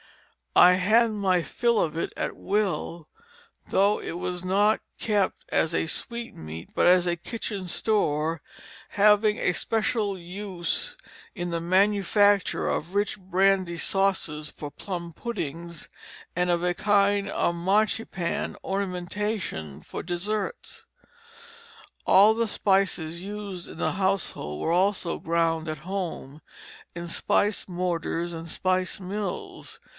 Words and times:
I 0.55 0.73
had 0.73 1.11
my 1.11 1.43
fill 1.43 1.79
of 1.79 1.95
it 1.95 2.11
at 2.17 2.35
will, 2.35 3.07
though 3.67 3.99
it 4.01 4.17
was 4.17 4.43
not 4.43 4.81
kept 4.99 5.45
as 5.49 5.73
a 5.73 5.85
sweetmeat, 5.87 6.71
but 6.75 6.87
was 6.87 7.05
a 7.05 7.15
kitchen 7.15 7.67
store 7.69 8.41
having 8.89 9.37
a 9.37 9.53
special 9.53 10.17
use 10.17 10.97
in 11.35 11.51
the 11.51 11.61
manufacture 11.61 12.67
of 12.67 12.95
rich 12.95 13.17
brandy 13.17 13.77
sauces 13.77 14.49
for 14.49 14.71
plum 14.71 15.13
puddings, 15.13 15.87
and 16.35 16.49
of 16.49 16.63
a 16.63 16.73
kind 16.73 17.29
of 17.29 17.55
marchepane 17.55 18.57
ornamentation 18.63 19.81
for 19.81 20.03
desserts. 20.03 20.85
All 22.05 22.33
the 22.33 22.47
spices 22.47 23.21
used 23.21 23.69
in 23.69 23.77
the 23.77 23.93
household 23.93 24.61
were 24.61 24.73
also 24.73 25.17
ground 25.19 25.69
at 25.69 25.77
home, 25.85 26.41
in 26.93 27.07
spice 27.07 27.69
mortars 27.69 28.33
and 28.33 28.49
spice 28.49 28.99
mills. 28.99 29.79